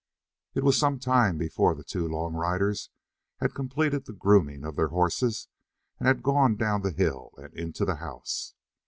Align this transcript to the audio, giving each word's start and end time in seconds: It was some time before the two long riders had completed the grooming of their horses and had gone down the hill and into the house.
It 0.55 0.63
was 0.63 0.79
some 0.79 0.97
time 0.97 1.37
before 1.37 1.75
the 1.75 1.83
two 1.83 2.07
long 2.07 2.33
riders 2.33 2.89
had 3.39 3.53
completed 3.53 4.05
the 4.05 4.13
grooming 4.13 4.65
of 4.65 4.75
their 4.75 4.87
horses 4.87 5.47
and 5.99 6.07
had 6.07 6.23
gone 6.23 6.55
down 6.55 6.81
the 6.81 6.89
hill 6.89 7.33
and 7.37 7.53
into 7.53 7.85
the 7.85 7.97
house. 7.97 8.55